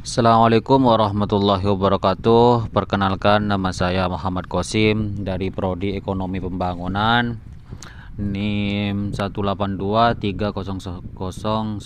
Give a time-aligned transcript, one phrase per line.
[0.00, 2.72] Assalamualaikum warahmatullahi wabarakatuh.
[2.72, 7.36] Perkenalkan nama saya Muhammad Kosim Dari Prodi Ekonomi Pembangunan.
[8.16, 11.84] NIM 182300116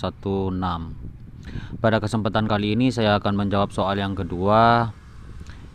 [1.83, 4.95] Pada kesempatan kali ini saya akan menjawab soal yang kedua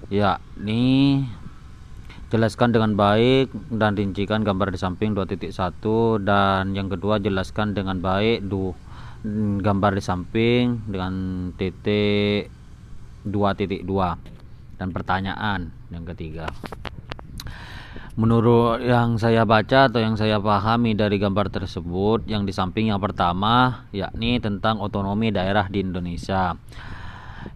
[0.09, 1.29] Yakni
[2.33, 5.53] Jelaskan dengan baik dan rincikan gambar di samping 2.1
[6.25, 8.73] Dan yang kedua jelaskan dengan baik du
[9.61, 11.13] gambar di samping dengan
[11.57, 12.49] titik
[13.29, 13.85] 2.2
[14.81, 16.49] dan pertanyaan yang ketiga.
[18.17, 23.01] Menurut yang saya baca atau yang saya pahami dari gambar tersebut yang di samping yang
[23.01, 26.57] pertama yakni tentang otonomi daerah di Indonesia.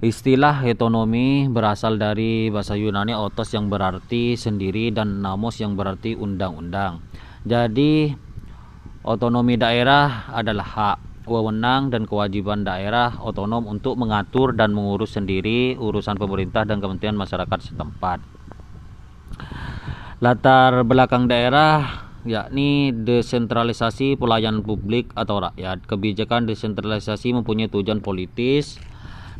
[0.01, 7.05] Istilah otonomi berasal dari bahasa Yunani otos yang berarti sendiri dan namos yang berarti undang-undang.
[7.45, 8.13] Jadi
[9.05, 16.17] otonomi daerah adalah hak wewenang dan kewajiban daerah otonom untuk mengatur dan mengurus sendiri urusan
[16.17, 18.21] pemerintah dan kementerian masyarakat setempat.
[20.23, 25.85] Latar belakang daerah yakni desentralisasi pelayanan publik atau rakyat.
[25.85, 28.81] Kebijakan desentralisasi mempunyai tujuan politis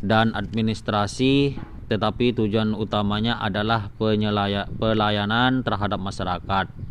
[0.05, 6.84] dan administrasi tetapi tujuan utamanya adalah pelayanan terhadap masyarakat.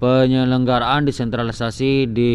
[0.00, 2.32] Penyelenggaraan desentralisasi di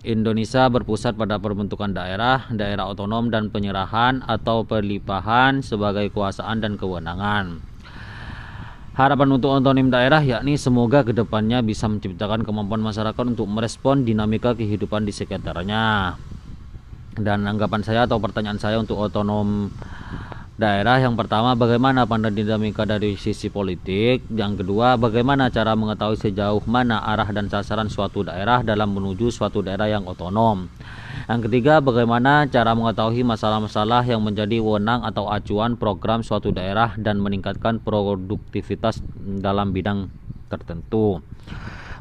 [0.00, 7.60] Indonesia berpusat pada pembentukan daerah, daerah otonom dan penyerahan atau perlimpahan sebagai kekuasaan dan kewenangan.
[8.96, 14.56] Harapan untuk otonom daerah yakni semoga ke depannya bisa menciptakan kemampuan masyarakat untuk merespon dinamika
[14.56, 16.16] kehidupan di sekitarnya.
[17.12, 19.68] Dan anggapan saya atau pertanyaan saya untuk otonom
[20.58, 24.26] daerah yang pertama bagaimana pandang dinamika dari sisi politik?
[24.26, 29.62] Yang kedua bagaimana cara mengetahui sejauh mana arah dan sasaran suatu daerah dalam menuju suatu
[29.62, 30.66] daerah yang otonom?
[31.30, 37.22] Yang ketiga bagaimana cara mengetahui masalah-masalah yang menjadi wewenang atau acuan program suatu daerah dan
[37.22, 38.98] meningkatkan produktivitas
[39.38, 40.10] dalam bidang
[40.50, 41.22] tertentu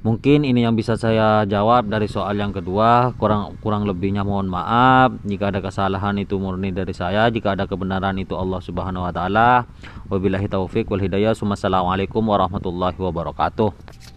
[0.06, 3.16] Mungkin ini yang bisa saya jawab dari soal yang kedua.
[3.16, 5.16] Kurang kurang lebihnya mohon maaf.
[5.24, 9.66] Jika ada kesalahan itu murni dari saya, jika ada kebenaran itu Allah Subhanahu wa taala.
[10.09, 11.34] Wabillahi taufik wal hidayah.
[11.38, 14.17] Wassalamualaikum warahmatullahi wabarakatuh.